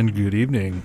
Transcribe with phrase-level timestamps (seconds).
[0.00, 0.82] and good evening.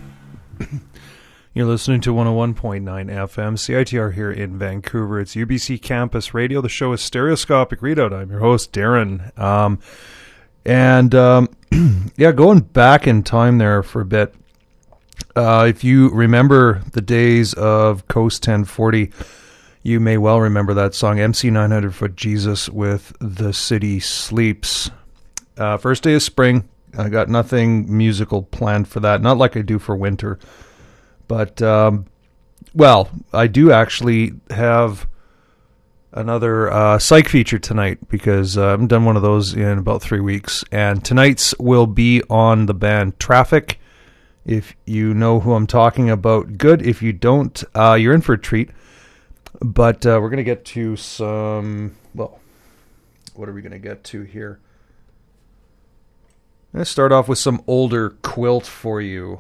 [1.53, 5.21] You're listening to 101.9 FM CITR here in Vancouver.
[5.21, 6.59] It's UBC Campus Radio.
[6.59, 8.11] The show is Stereoscopic Readout.
[8.11, 9.37] I'm your host, Darren.
[9.39, 9.79] Um,
[10.65, 11.47] and um,
[12.17, 14.35] yeah, going back in time there for a bit,
[15.33, 19.13] uh, if you remember the days of Coast 1040,
[19.81, 24.91] you may well remember that song, MC 900 Foot Jesus with The City Sleeps.
[25.57, 26.67] Uh, first day of spring.
[26.97, 29.21] I got nothing musical planned for that.
[29.21, 30.39] Not like I do for winter.
[31.27, 32.05] But, um,
[32.73, 35.07] well, I do actually have
[36.11, 40.01] another uh, psych feature tonight because uh, I haven't done one of those in about
[40.01, 40.63] three weeks.
[40.71, 43.79] And tonight's will be on the band Traffic.
[44.45, 46.81] If you know who I'm talking about, good.
[46.85, 48.69] If you don't, uh, you're in for a treat.
[49.59, 52.39] But uh, we're going to get to some, well,
[53.33, 54.59] what are we going to get to here?
[56.75, 59.39] Let's start off with some older quilt for you.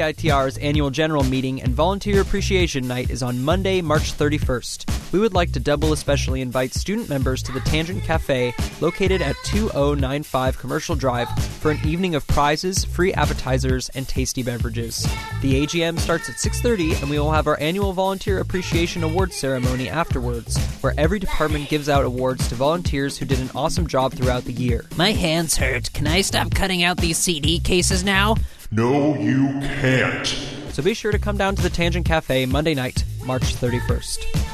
[0.00, 5.12] CITR's annual general meeting and volunteer appreciation night is on Monday, March 31st.
[5.12, 9.36] We would like to double especially invite student members to the Tangent Cafe located at
[9.44, 11.28] 2095 Commercial Drive
[11.58, 15.06] for an evening of prizes, free appetizers, and tasty beverages.
[15.42, 19.90] The AGM starts at 6:30 and we will have our annual volunteer appreciation awards ceremony
[19.90, 24.44] afterwards, where every department gives out awards to volunteers who did an awesome job throughout
[24.46, 24.86] the year.
[24.96, 25.92] My hands hurt.
[25.92, 28.36] Can I stop cutting out these CD cases now?
[28.72, 30.26] No, you can't.
[30.70, 34.49] So be sure to come down to the Tangent Cafe Monday night, March 31st.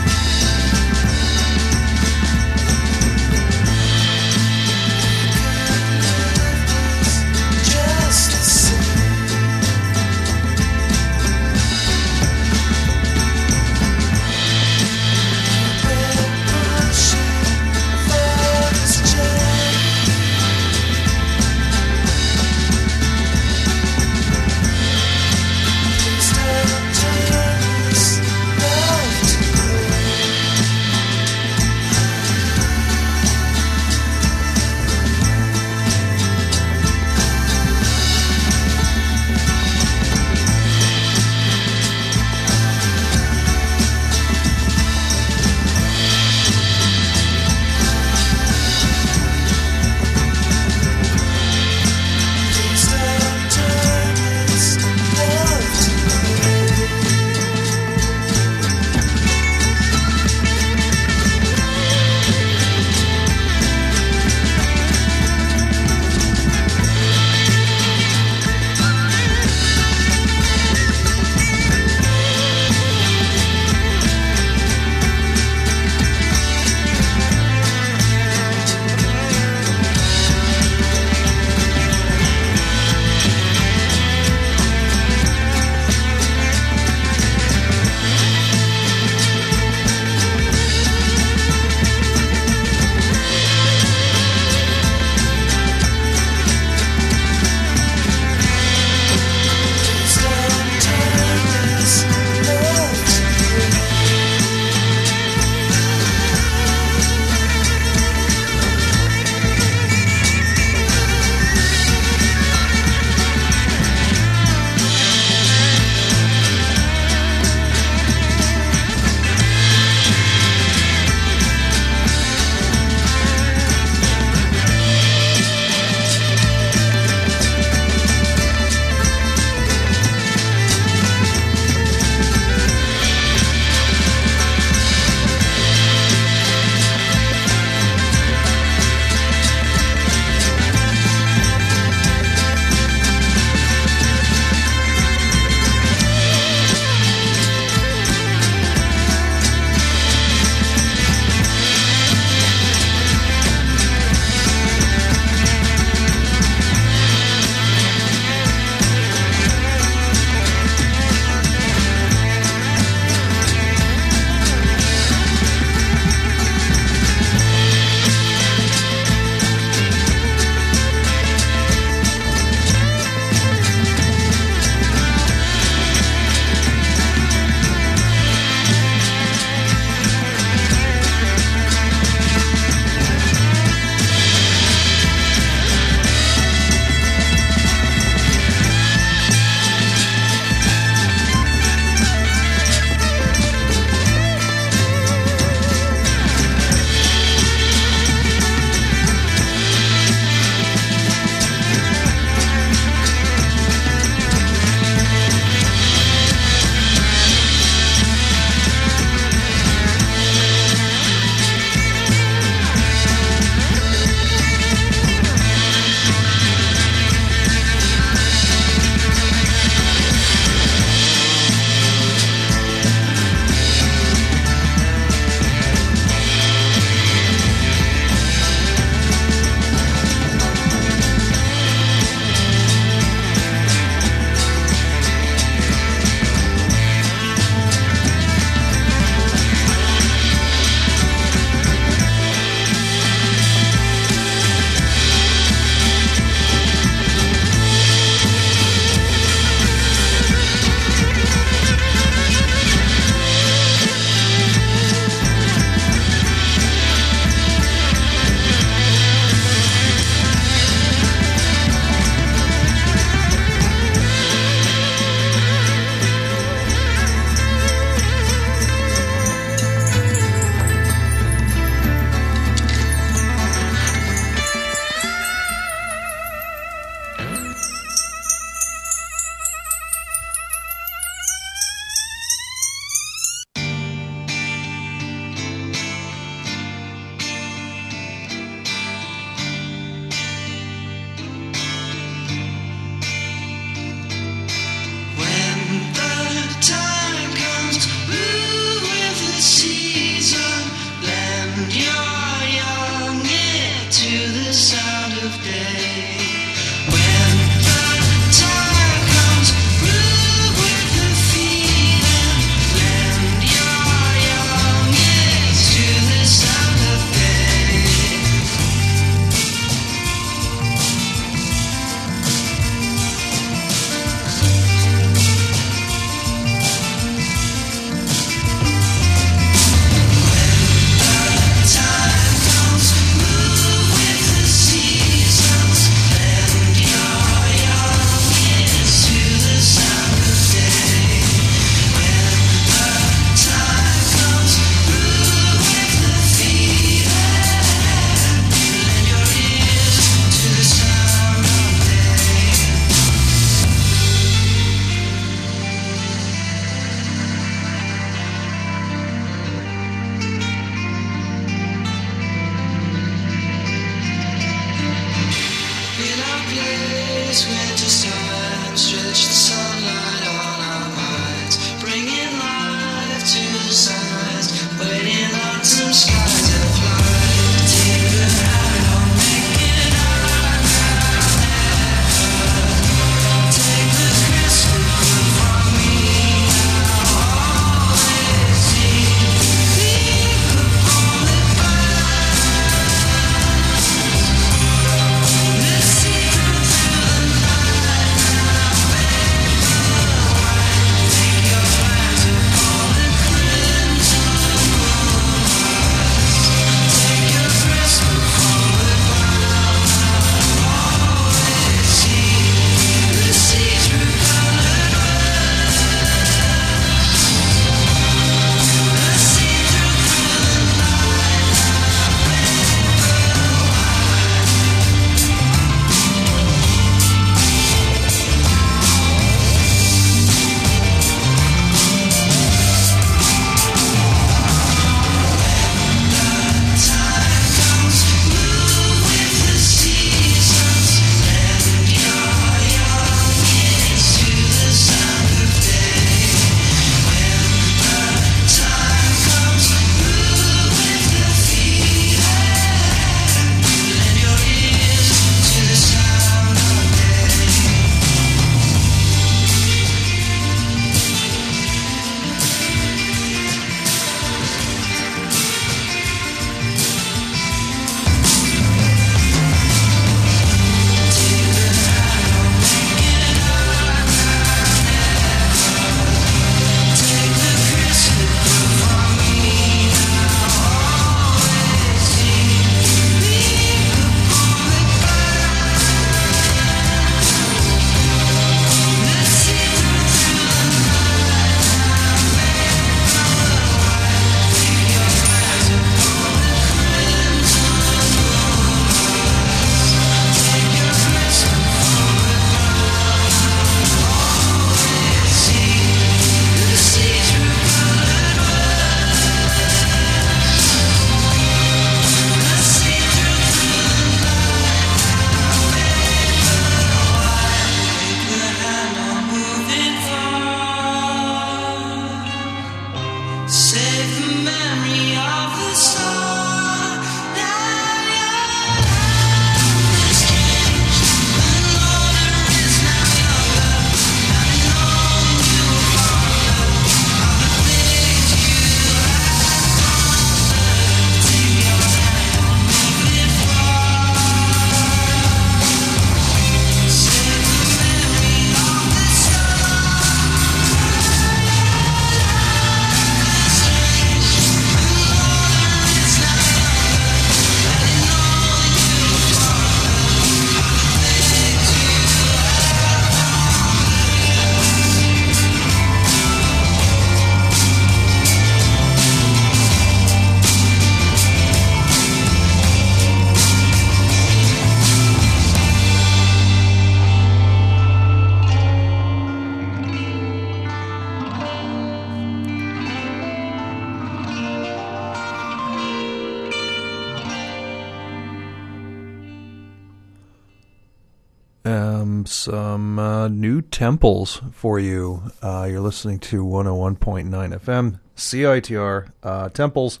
[593.38, 595.22] New temples for you.
[595.40, 600.00] Uh, you're listening to 101.9 FM, CITR uh, Temples.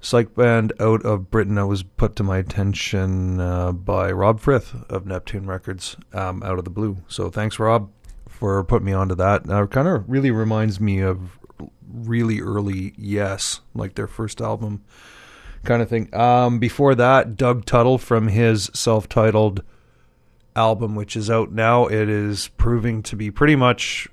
[0.00, 4.76] Psych band out of Britain that was put to my attention uh, by Rob Frith
[4.88, 6.98] of Neptoon Records um, out of the blue.
[7.08, 7.90] So thanks, Rob,
[8.28, 9.44] for putting me onto that.
[9.44, 11.36] Now, it kind of really reminds me of
[11.92, 14.84] really early Yes, like their first album
[15.64, 16.14] kind of thing.
[16.14, 19.64] Um, before that, Doug Tuttle from his self titled
[20.56, 21.86] album, which is out now.
[21.86, 24.08] It is proving to be pretty much,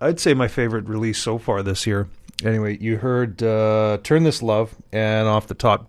[0.00, 2.08] I'd say, my favorite release so far this year.
[2.44, 5.88] Anyway, you heard uh, Turn This Love and off the top,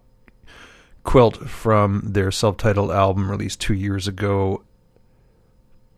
[1.04, 4.64] Quilt from their self titled album released two years ago.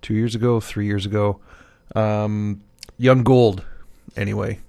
[0.01, 1.39] Two years ago, three years ago.
[1.95, 2.63] Um,
[2.97, 3.63] Young Gold,
[4.17, 4.59] anyway.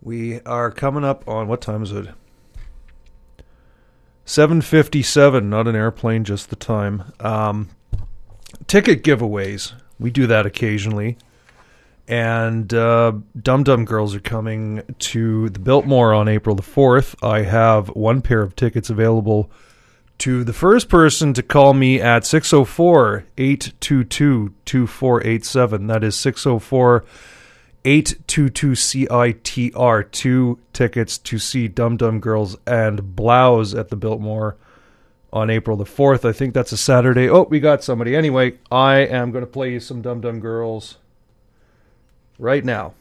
[0.00, 2.08] We are coming up on what time is it?
[4.24, 7.12] 757, not an airplane, just the time.
[7.20, 7.70] Um,
[8.66, 9.72] ticket giveaways.
[9.98, 11.18] We do that occasionally.
[12.08, 17.14] And uh, Dum Dum Girls are coming to the Biltmore on April the 4th.
[17.22, 19.50] I have one pair of tickets available
[20.18, 25.86] to the first person to call me at 604 822 2487.
[25.86, 27.04] That is 604
[27.84, 34.56] 822CITR, two tickets to see Dum Dum Girls and Blouse at the Biltmore
[35.32, 36.24] on April the 4th.
[36.24, 37.28] I think that's a Saturday.
[37.28, 38.14] Oh, we got somebody.
[38.14, 40.98] Anyway, I am going to play you some Dum Dum Girls
[42.38, 42.94] right now.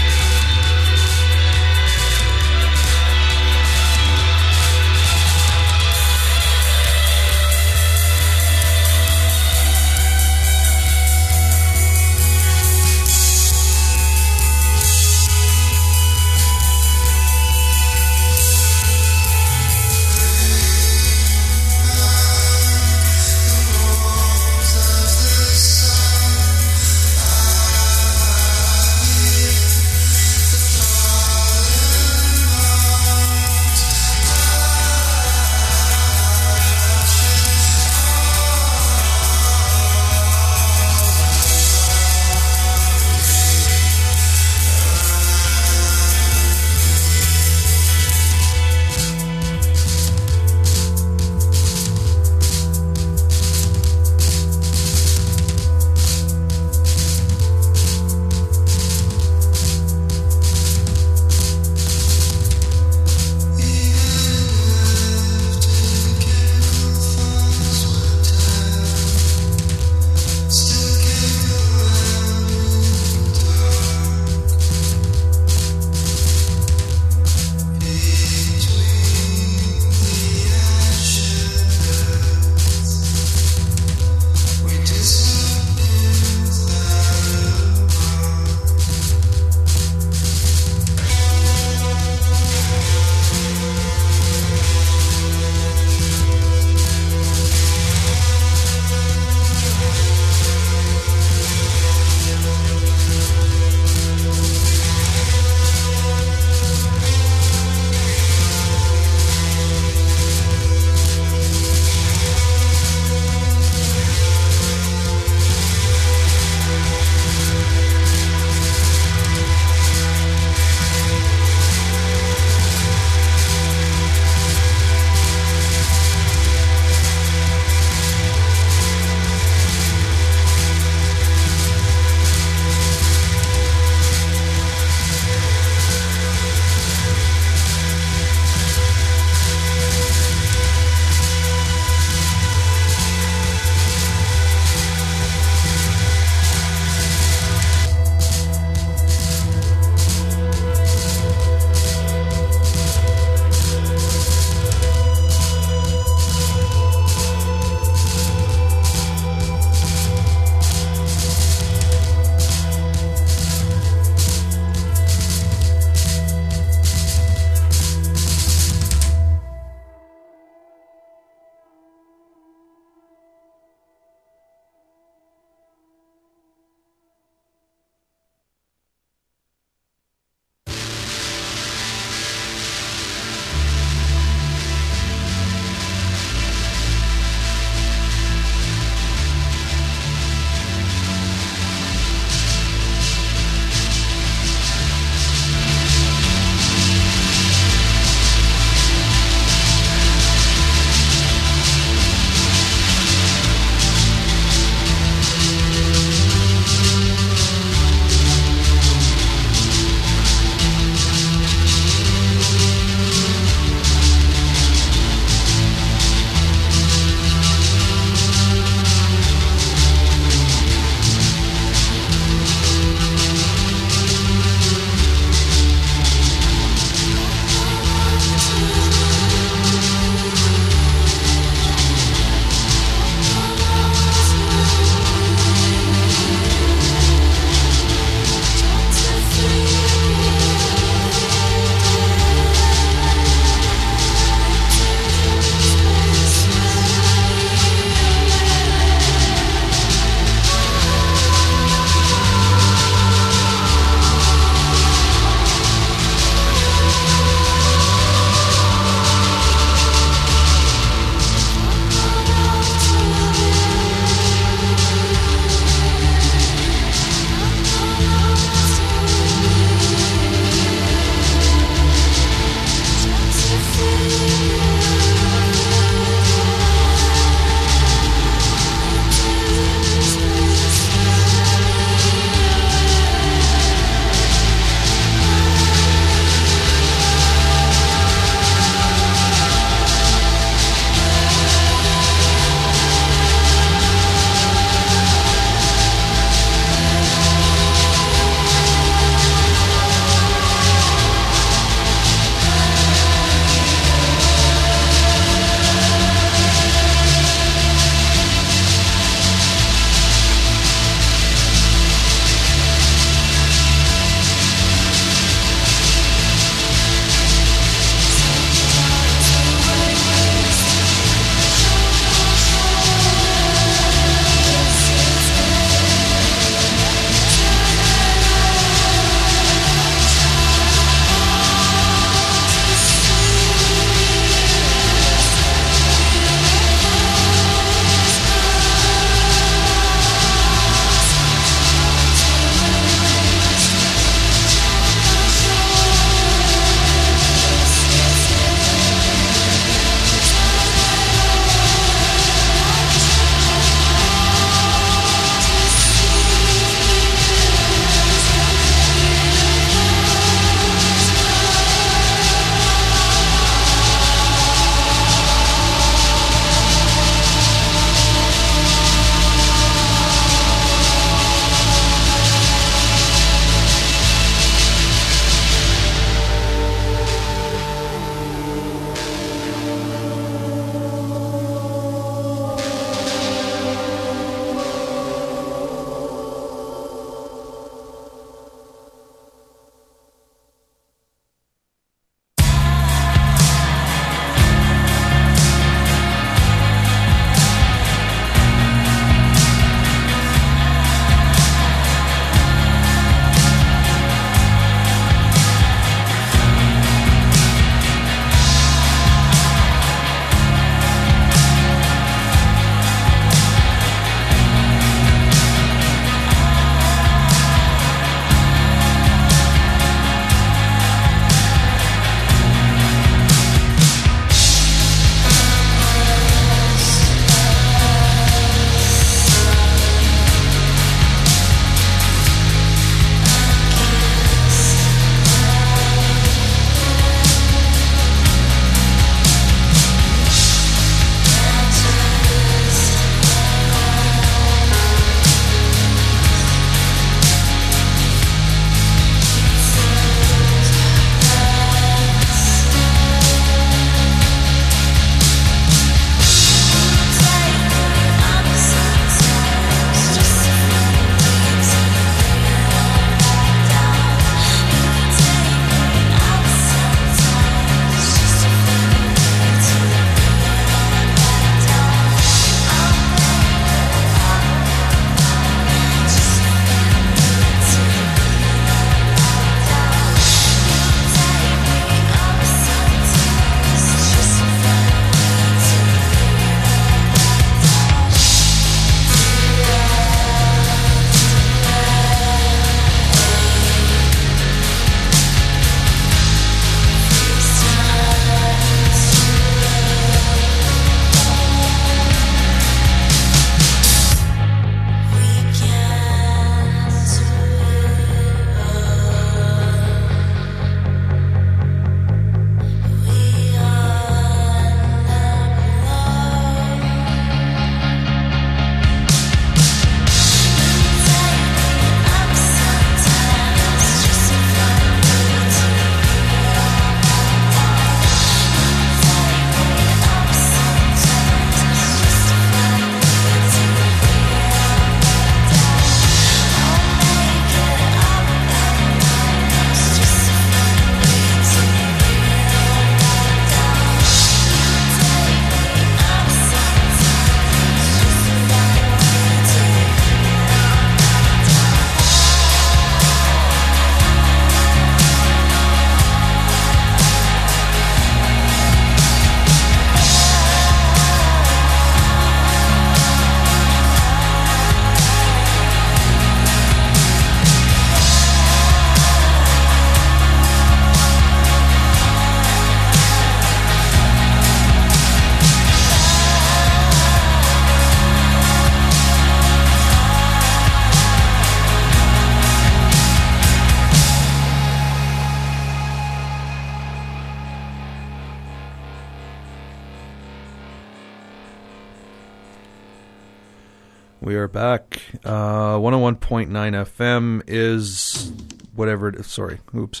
[594.54, 595.02] Back.
[595.24, 598.32] Uh, 101.9 FM is
[598.74, 599.26] whatever it is.
[599.26, 600.00] Sorry, oops.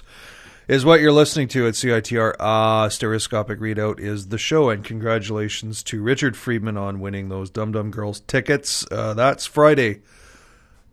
[0.66, 2.36] Is what you're listening to at CITR.
[2.40, 7.72] Uh, Stereoscopic Readout is the show, and congratulations to Richard Friedman on winning those Dum
[7.72, 8.86] Dum Girls tickets.
[8.90, 10.00] Uh, that's Friday,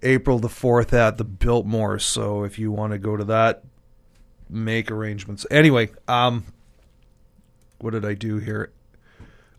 [0.03, 1.99] April the 4th at the Biltmore.
[1.99, 3.63] So if you want to go to that,
[4.49, 5.45] make arrangements.
[5.49, 6.45] Anyway, um,
[7.79, 8.73] what did I do here?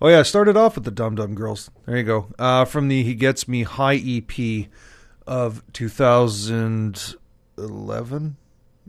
[0.05, 1.70] Oh yeah, I started off with the Dum Dum Girls.
[1.86, 2.26] There you go.
[2.36, 4.66] Uh, from the He Gets Me High EP
[5.28, 8.36] of 2011.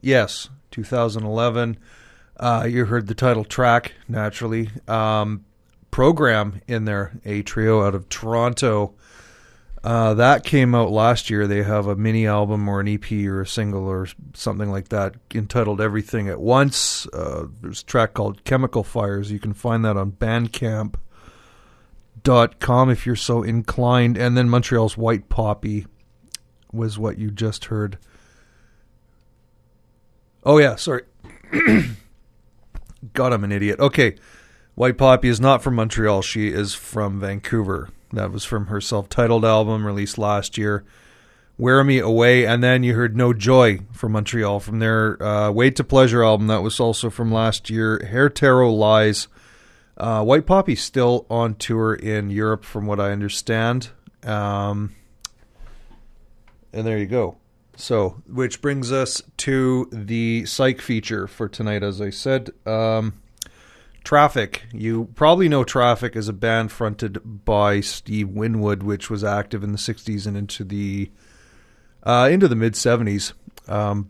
[0.01, 1.77] Yes, 2011.
[2.35, 4.71] Uh, you heard the title track naturally.
[4.87, 5.45] Um,
[5.91, 8.95] program in there, a trio out of Toronto.
[9.83, 11.45] Uh, that came out last year.
[11.45, 15.15] They have a mini album or an EP or a single or something like that
[15.35, 17.05] entitled Everything at Once.
[17.07, 19.29] Uh, there's a track called Chemical Fires.
[19.29, 24.17] You can find that on Bandcamp.com if you're so inclined.
[24.17, 25.85] And then Montreal's White Poppy
[26.71, 27.97] was what you just heard.
[30.45, 31.03] Oh, yeah, sorry.
[33.13, 33.81] God, I'm an idiot.
[33.81, 34.15] Okay.
[34.75, 36.21] White Poppy is not from Montreal.
[36.21, 37.89] She is from Vancouver.
[38.13, 40.83] That was from her self titled album released last year.
[41.57, 42.45] Wear Me Away.
[42.45, 46.47] And then you heard No Joy from Montreal from their uh, Wait to Pleasure album.
[46.47, 48.05] That was also from last year.
[48.09, 49.27] Hare Tarot Lies.
[49.97, 53.89] Uh, White Poppy's still on tour in Europe, from what I understand.
[54.23, 54.95] Um,
[56.71, 57.37] and there you go.
[57.75, 62.51] So, which brings us to the psych feature for tonight, as I said.
[62.65, 63.21] Um,
[64.03, 64.63] Traffic.
[64.73, 69.71] You probably know Traffic as a band fronted by Steve Winwood, which was active in
[69.71, 71.09] the '60s and into the
[72.03, 73.33] uh, into the mid '70s.
[73.67, 74.09] Um,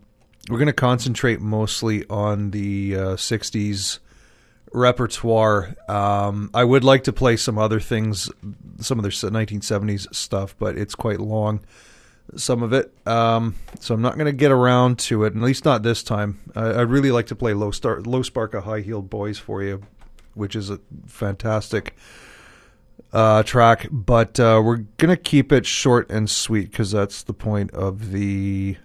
[0.50, 4.00] we're going to concentrate mostly on the uh, '60s
[4.74, 5.76] repertoire.
[5.88, 8.30] Um, I would like to play some other things,
[8.80, 11.62] some of their 1970s stuff, but it's quite long.
[12.36, 15.36] Some of it, um, so I'm not going to get around to it.
[15.36, 16.40] At least not this time.
[16.56, 19.64] I, I'd really like to play "Low Star, Low Spark of High Heeled Boys" for
[19.64, 19.84] you,
[20.34, 21.96] which is a fantastic
[23.12, 23.88] uh, track.
[23.92, 28.12] But uh, we're going to keep it short and sweet because that's the point of
[28.12, 28.78] the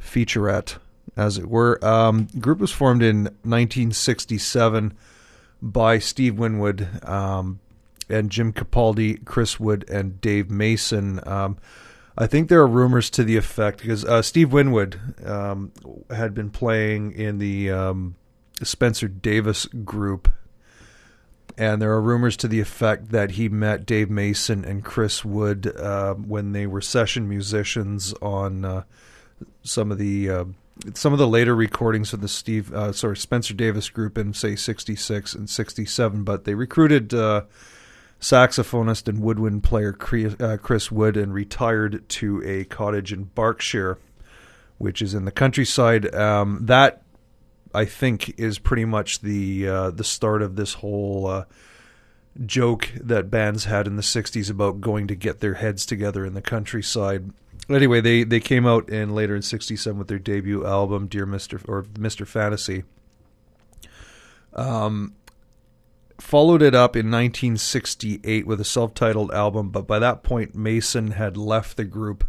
[0.00, 0.76] featurette,
[1.16, 1.84] as it were.
[1.84, 4.96] Um, group was formed in 1967
[5.60, 7.60] by Steve Winwood um,
[8.08, 11.20] and Jim Capaldi, Chris Wood, and Dave Mason.
[11.26, 11.56] Um,
[12.16, 15.72] I think there are rumors to the effect because uh, Steve Winwood um,
[16.10, 18.14] had been playing in the um,
[18.62, 20.30] Spencer Davis group,
[21.58, 25.66] and there are rumors to the effect that he met Dave Mason and Chris Wood
[25.76, 28.84] uh, when they were session musicians on uh,
[29.62, 30.44] some of the uh,
[30.94, 34.54] some of the later recordings of the Steve uh, sorry Spencer Davis group in say
[34.54, 37.42] '66 and '67, but they recruited uh,
[38.24, 39.94] saxophonist and woodwind player
[40.40, 43.98] uh, Chris Wood and retired to a cottage in Berkshire,
[44.78, 46.12] which is in the countryside.
[46.14, 47.02] Um, that
[47.74, 51.44] I think is pretty much the uh, the start of this whole uh,
[52.46, 56.32] joke that bands had in the '60s about going to get their heads together in
[56.32, 57.30] the countryside.
[57.68, 61.60] Anyway, they they came out in later in '67 with their debut album, Dear Mister
[61.68, 62.84] or Mister Fantasy.
[64.54, 65.12] Um,
[66.18, 71.36] followed it up in 1968 with a self-titled album, but by that point Mason had
[71.36, 72.24] left the group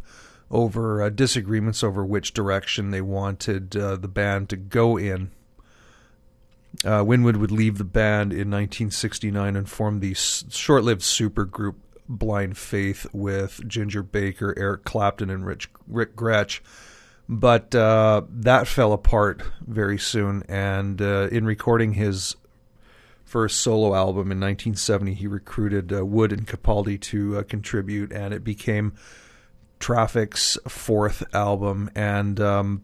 [0.52, 5.32] over uh, disagreements over which direction they wanted uh, the band to go in.
[6.84, 11.76] Uh, Winwood would leave the band in 1969 and form the short-lived supergroup
[12.08, 16.60] Blind Faith with Ginger Baker, Eric Clapton, and Rich, Ric Grech.
[17.28, 22.36] But uh, that fell apart very soon, and uh, in recording his
[23.26, 28.34] first solo album in 1970, he recruited uh, Wood and Capaldi to uh, contribute, and
[28.34, 28.94] it became
[29.80, 32.84] Traffic's fourth album and um,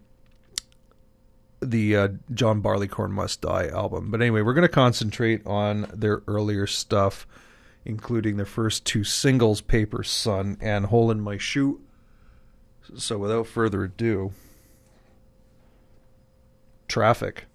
[1.61, 4.11] the uh, John Barleycorn Must Die album.
[4.11, 7.27] But anyway, we're going to concentrate on their earlier stuff,
[7.85, 11.81] including their first two singles, Paper Sun and Hole in My Shoe.
[12.97, 14.33] So without further ado,
[16.87, 17.45] Traffic.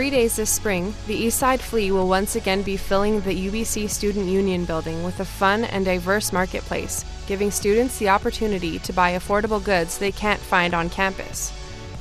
[0.00, 4.24] Three days this spring, the Eastside Flea will once again be filling the UBC Student
[4.24, 9.62] Union building with a fun and diverse marketplace, giving students the opportunity to buy affordable
[9.62, 11.52] goods they can't find on campus.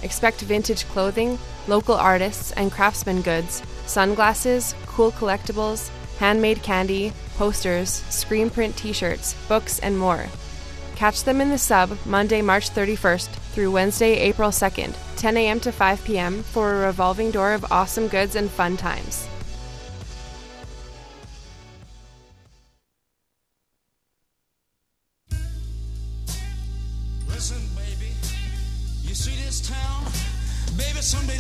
[0.02, 1.38] Expect vintage clothing,
[1.68, 5.90] local artists and craftsman goods, sunglasses, cool collectibles,
[6.20, 10.26] handmade candy, posters, screen print t shirts, books, and more.
[11.00, 15.58] Catch them in the sub Monday, March 31st through Wednesday, April 2nd, 10 a.m.
[15.62, 16.44] to 5 p.m.
[16.44, 19.29] for a revolving door of awesome goods and fun times.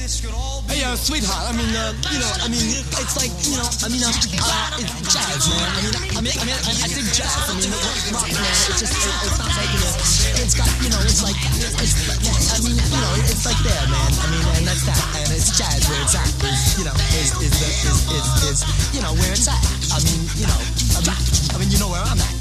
[0.10, 1.46] Hey, uh, sweetheart.
[1.46, 4.82] I mean, uh, you know, I mean, it's like, you know, I mean, uh, uh
[4.82, 5.70] it's jazz, man.
[5.70, 7.30] I mean, I mean, I mean, I, I dig jazz.
[7.46, 8.42] I mean, rock, man.
[8.42, 9.94] It's just, it, it sounds like, you know,
[10.42, 14.10] it's got, you know, it's like, it's, I mean, you know, it's like there, man.
[14.18, 16.26] I mean, and that's that, and it's jazz where it's at.
[16.42, 18.60] Is, you know, is is the is is is
[18.98, 19.62] you know where it's at.
[19.94, 20.58] I mean, you know,
[20.98, 21.22] I mean,
[21.54, 22.34] I mean, you know where I'm at.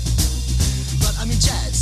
[1.05, 1.78] But I mean, jazz.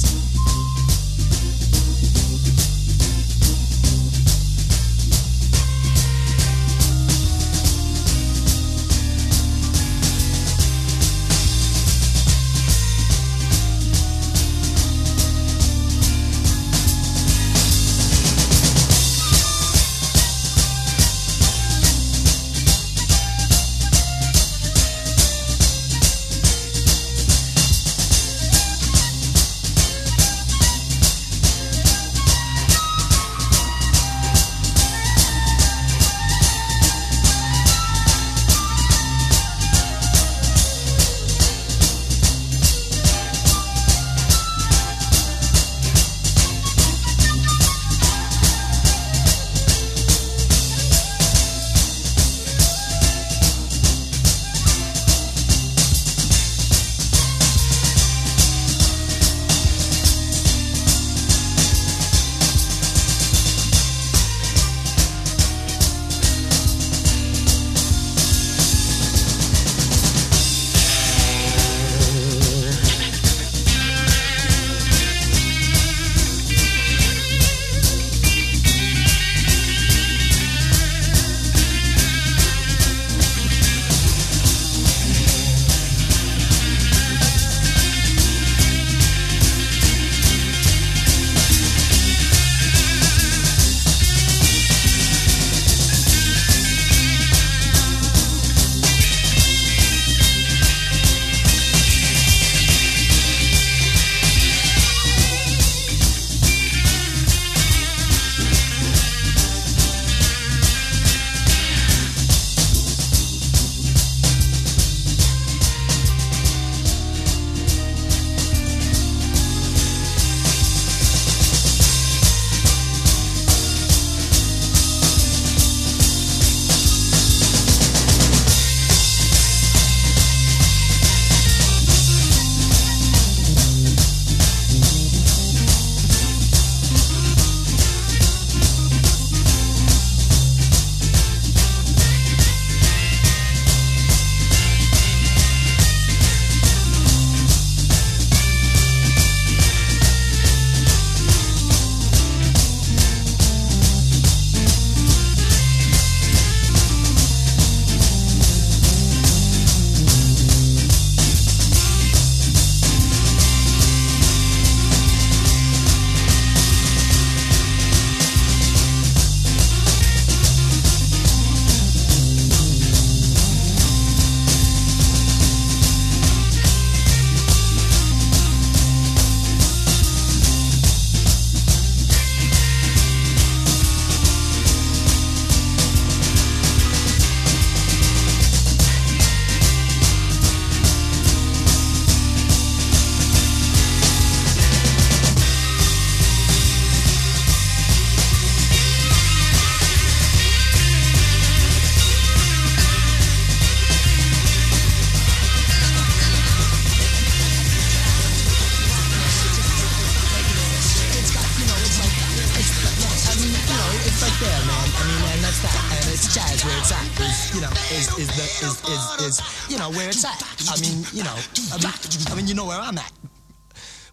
[219.91, 220.43] Know where it's at.
[220.71, 221.37] I mean, you know,
[221.73, 221.93] I mean,
[222.31, 223.13] I mean, you know where I'm at.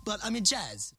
[0.05, 0.93] But I mean, jazz.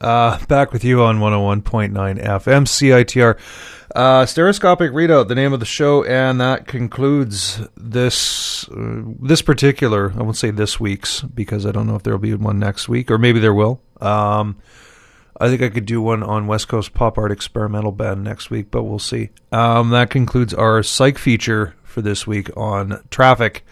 [0.00, 3.38] Uh, back with you on 101.9 FM CITR.
[3.94, 10.12] Uh, stereoscopic readout, the name of the show, and that concludes this uh, this particular.
[10.16, 12.88] I won't say this week's because I don't know if there will be one next
[12.88, 13.80] week, or maybe there will.
[14.00, 14.58] Um,
[15.40, 18.70] I think I could do one on West Coast Pop Art Experimental Band next week,
[18.70, 19.30] but we'll see.
[19.52, 23.64] Um, that concludes our psych feature for this week on traffic.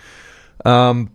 [0.65, 1.11] Um,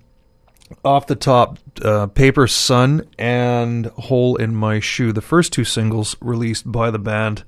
[0.83, 6.15] off the top, uh, Paper Sun and Hole in My Shoe, the first two singles
[6.21, 7.43] released by the band.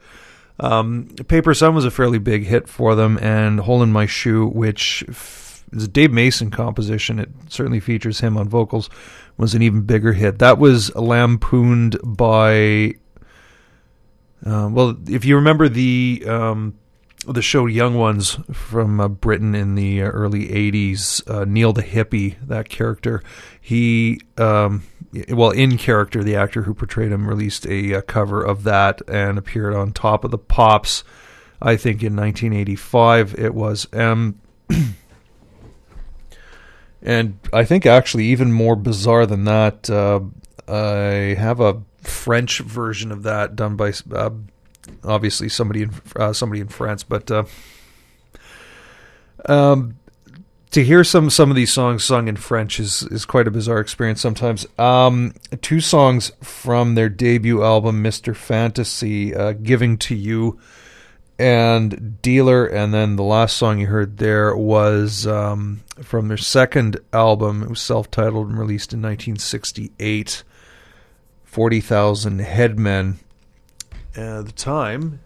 [0.59, 4.45] Um, Paper Sun was a fairly big hit for them, and Hole in My Shoe,
[4.45, 8.89] which f- is a Dave Mason composition, it certainly features him on vocals,
[9.37, 10.39] was an even bigger hit.
[10.39, 12.95] That was lampooned by.
[14.45, 16.77] Uh, well, if you remember the um,
[17.23, 22.35] the show Young Ones from uh, Britain in the early 80s, uh, Neil the Hippie,
[22.45, 23.23] that character,
[23.59, 24.83] he, um,
[25.29, 29.37] well, in character, the actor who portrayed him released a, uh cover of that and
[29.37, 31.03] appeared on top of the Pops,
[31.61, 33.87] I think in 1985 it was.
[33.93, 34.39] Um,
[37.01, 40.21] and I think actually even more bizarre than that, uh,
[40.67, 44.29] I have a French version of that done by uh,
[45.03, 47.43] obviously somebody in uh, somebody in France, but uh,
[49.45, 49.97] um,
[50.73, 53.79] to hear some some of these songs sung in French is is quite a bizarre
[53.79, 54.65] experience sometimes.
[54.79, 60.59] Um, two songs from their debut album, Mister Fantasy, uh, "Giving to You"
[61.37, 66.99] and "Dealer," and then the last song you heard there was um, from their second
[67.13, 67.61] album.
[67.61, 70.43] It was self-titled and released in 1968.
[71.43, 73.19] Forty thousand headmen.
[74.13, 75.21] The time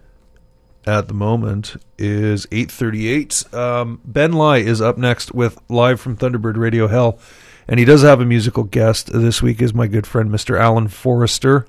[0.85, 6.55] at the moment is 8.38 um, ben lai is up next with live from thunderbird
[6.55, 7.19] radio hell.
[7.67, 9.11] And he does have a musical guest.
[9.11, 11.67] This week is my good friend mr alan forrester.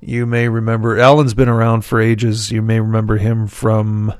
[0.00, 2.50] You may remember alan's been around for ages.
[2.50, 4.14] You may remember him from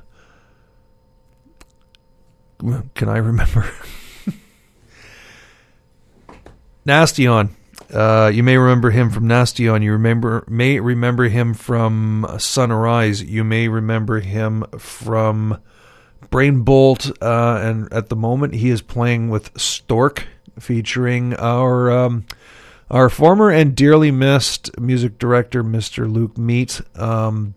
[2.95, 3.69] can I remember?
[6.85, 7.53] Nasty On.
[7.91, 9.81] Uh, you may remember him from Nasty On.
[9.81, 13.23] You remember may remember him from Sunrise.
[13.23, 15.61] You may remember him from
[16.29, 17.09] Brain Bolt.
[17.21, 20.27] Uh, and at the moment, he is playing with Stork,
[20.59, 22.25] featuring our um,
[22.89, 26.11] our former and dearly missed music director, Mr.
[26.11, 26.81] Luke Meat.
[26.95, 27.55] Um,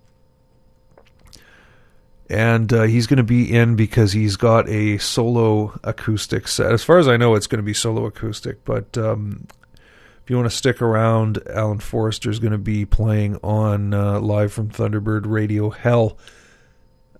[2.28, 6.72] and uh, he's going to be in because he's got a solo acoustic set.
[6.72, 8.64] As far as I know, it's going to be solo acoustic.
[8.64, 9.48] But um,
[10.30, 14.52] you want to stick around, Alan Forrester is going to be playing on uh, live
[14.52, 16.16] from Thunderbird Radio Hell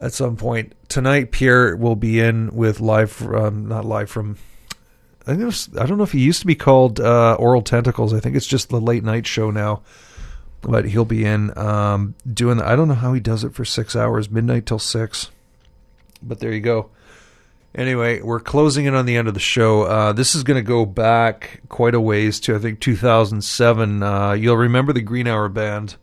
[0.00, 1.32] at some point tonight.
[1.32, 4.38] Pierre will be in with live from not live from.
[5.26, 8.14] I was, I don't know if he used to be called uh, Oral Tentacles.
[8.14, 9.82] I think it's just the late night show now
[10.62, 12.58] but he'll be in um, doing.
[12.58, 15.30] The, I don't know how he does it for six hours, midnight till six.
[16.22, 16.90] But there you go.
[17.74, 19.82] Anyway, we're closing in on the end of the show.
[19.82, 24.02] Uh, this is going to go back quite a ways to I think 2007.
[24.02, 25.96] Uh, you'll remember the Green Hour Band.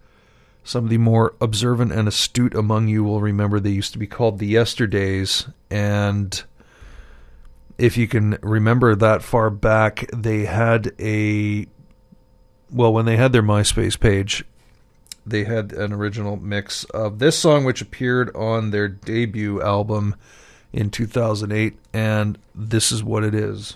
[0.64, 4.08] Some of the more observant and astute among you will remember they used to be
[4.08, 6.44] called the Yesterdays, and
[7.78, 11.68] if you can remember that far back, they had a
[12.70, 14.44] well, when they had their MySpace page,
[15.26, 20.16] they had an original mix of this song, which appeared on their debut album
[20.74, 23.76] in 2008, and this is what it is.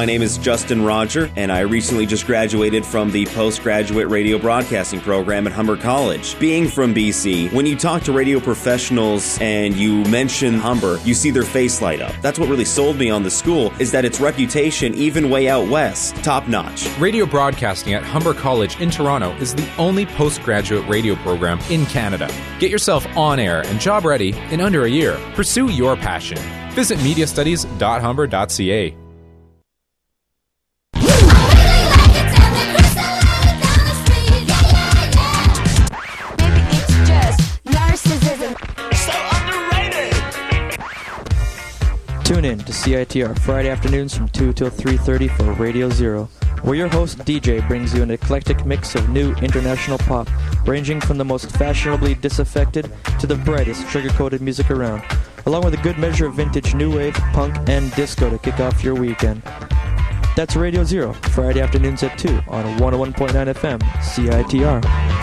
[0.00, 4.98] My name is Justin Roger, and I recently just graduated from the postgraduate radio broadcasting
[4.98, 6.38] program at Humber College.
[6.38, 11.30] Being from BC, when you talk to radio professionals and you mention Humber, you see
[11.30, 12.14] their face light up.
[12.22, 15.68] That's what really sold me on the school is that its reputation, even way out
[15.68, 16.88] west, top notch.
[16.98, 22.34] Radio broadcasting at Humber College in Toronto is the only postgraduate radio program in Canada.
[22.58, 25.20] Get yourself on air and job ready in under a year.
[25.34, 26.38] Pursue your passion.
[26.70, 28.99] Visit mediastudies.humber.ca.
[42.30, 46.26] Tune in to CITR Friday afternoons from 2 till 3.30 for Radio Zero,
[46.62, 50.28] where your host DJ brings you an eclectic mix of new international pop,
[50.64, 52.88] ranging from the most fashionably disaffected
[53.18, 55.02] to the brightest sugar-coated music around,
[55.46, 58.84] along with a good measure of vintage new wave, punk, and disco to kick off
[58.84, 59.42] your weekend.
[60.36, 65.19] That's Radio Zero, Friday afternoons at 2 on 101.9 FM, CITR.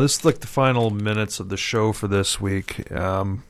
[0.00, 2.90] This is like the final minutes of the show for this week.
[2.92, 3.44] Um,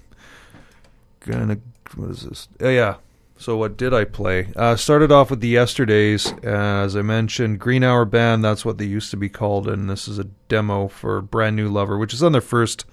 [1.20, 1.58] gonna
[1.94, 2.48] what is this?
[2.60, 2.96] Oh yeah.
[3.36, 4.52] So what did I play?
[4.54, 8.44] Uh, started off with the yesterdays, as I mentioned, Green Hour Band.
[8.44, 11.70] That's what they used to be called, and this is a demo for Brand New
[11.70, 12.84] Lover, which is on their first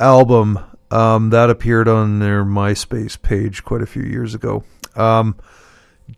[0.00, 0.58] album.
[0.90, 4.64] Um, that appeared on their MySpace page quite a few years ago.
[4.94, 5.36] Um,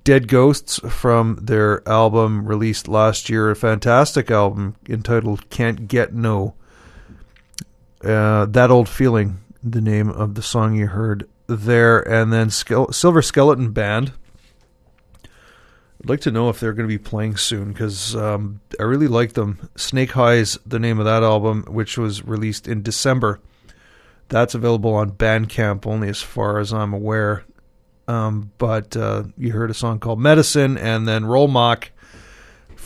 [0.05, 6.55] Dead Ghosts from their album released last year, a fantastic album entitled Can't Get No.
[8.03, 12.01] Uh, that Old Feeling, the name of the song you heard there.
[12.01, 14.12] And then Ske- Silver Skeleton Band.
[15.25, 19.09] I'd like to know if they're going to be playing soon because um, I really
[19.09, 19.69] like them.
[19.75, 23.41] Snake High's the name of that album, which was released in December.
[24.29, 27.45] That's available on Bandcamp only as far as I'm aware.
[28.07, 31.91] Um, but uh, you heard a song called Medicine and then Roll Mock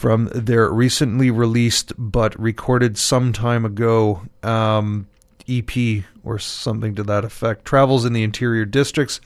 [0.02, 5.06] from their recently released but recorded some time ago um,
[5.48, 7.64] EP or something to that effect.
[7.64, 9.20] Travels in the Interior Districts.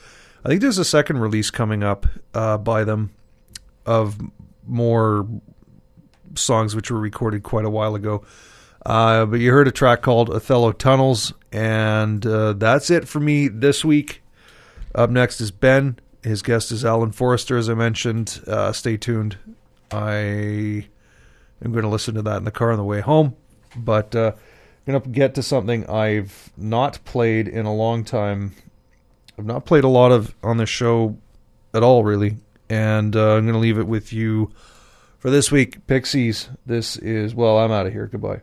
[0.45, 2.05] I think there's a second release coming up
[2.35, 3.11] uh, by them
[3.87, 4.19] of
[4.67, 5.27] more
[6.35, 8.27] songs which were recorded quite a while ago.
[8.85, 13.49] Uh, but you heard a track called Othello Tunnels, and uh, that's it for me
[13.49, 14.23] this week.
[14.95, 15.99] Up next is Ben.
[16.23, 18.43] His guest is Alan Forrester, as I mentioned.
[18.47, 19.39] Uh, stay tuned.
[19.91, 20.17] I
[21.65, 23.37] am going to listen to that in the car on the way home.
[23.77, 24.33] But uh,
[24.87, 28.55] going to get to something I've not played in a long time.
[29.39, 31.19] I've not played a lot of on the show
[31.75, 32.37] at all, really.
[32.69, 34.53] And uh, I'm going to leave it with you
[35.19, 35.87] for this week.
[35.87, 36.49] Pixies.
[36.65, 38.07] This is, well, I'm out of here.
[38.07, 38.41] Goodbye.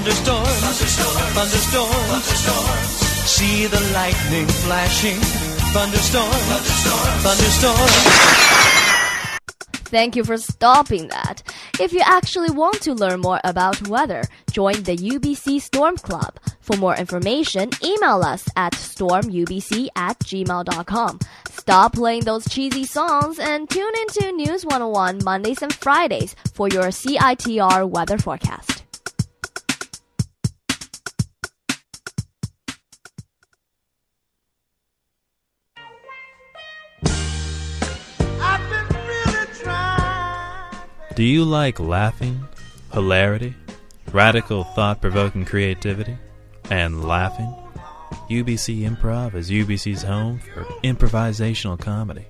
[0.00, 0.48] Thunderstorms,
[1.34, 2.88] thunderstorms, thunderstorms.
[3.28, 5.18] See the lightning flashing.
[5.74, 6.34] Thunderstorms,
[7.20, 7.92] thunderstorms.
[9.90, 11.42] Thank you for stopping that.
[11.78, 16.34] If you actually want to learn more about weather, join the UBC Storm Club.
[16.62, 21.18] For more information, email us at stormubc at gmail.com.
[21.50, 26.84] Stop playing those cheesy songs and tune into News 101 Mondays and Fridays for your
[26.84, 28.79] CITR weather forecast.
[41.20, 42.48] Do you like laughing,
[42.94, 43.54] hilarity,
[44.10, 46.16] radical thought provoking creativity,
[46.70, 47.54] and laughing?
[48.30, 52.24] UBC Improv is UBC's home for improvisational comedy,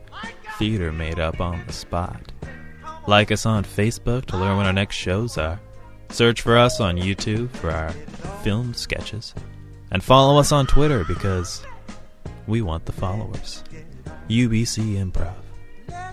[0.58, 2.32] theater made up on the spot.
[3.06, 5.60] Like us on Facebook to learn when our next shows are.
[6.08, 7.92] Search for us on YouTube for our
[8.42, 9.36] filmed sketches.
[9.92, 11.64] And follow us on Twitter because
[12.48, 13.62] we want the followers.
[14.28, 15.36] UBC Improv.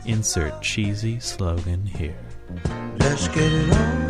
[0.05, 2.26] Insert cheesy slogan here.
[2.99, 4.07] Let's get it on.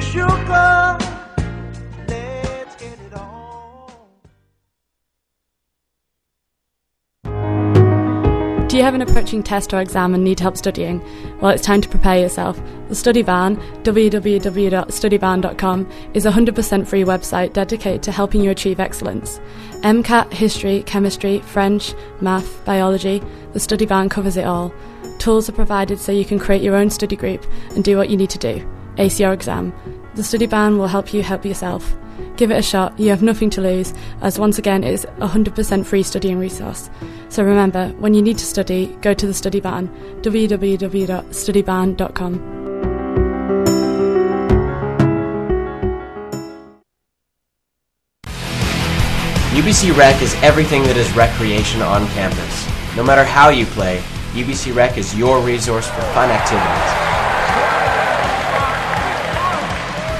[0.00, 1.03] Sugar.
[8.74, 11.00] Do you have an approaching test or exam and need help studying?
[11.40, 12.60] Well, it's time to prepare yourself.
[12.88, 19.38] The Study Barn, www.studybarn.com, is a 100% free website dedicated to helping you achieve excellence.
[19.82, 23.22] MCAT, history, chemistry, French, math, biology,
[23.52, 24.74] the Study Barn covers it all.
[25.18, 27.46] Tools are provided so you can create your own study group
[27.76, 28.68] and do what you need to do.
[28.96, 29.72] ACR exam.
[30.14, 31.96] The Study Barn will help you help yourself.
[32.36, 35.28] Give it a shot, you have nothing to lose, as once again it is a
[35.28, 36.88] 100% free studying resource.
[37.28, 39.88] So remember, when you need to study, go to the Study Barn,
[40.22, 42.38] www.studybarn.com.
[49.54, 52.68] UBC Rec is everything that is recreation on campus.
[52.96, 54.00] No matter how you play,
[54.32, 57.13] UBC Rec is your resource for fun activities.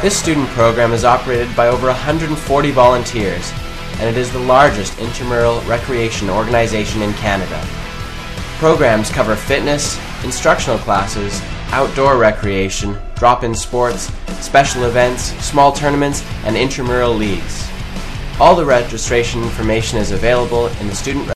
[0.04, 3.50] This student program is operated by over 140 volunteers,
[3.92, 7.58] and it is the largest intramural recreation organization in Canada.
[8.58, 14.12] Programs cover fitness, instructional classes, outdoor recreation, drop-in sports,
[14.44, 17.66] special events, small tournaments, and intramural leagues.
[18.38, 21.26] All the registration information is available in the student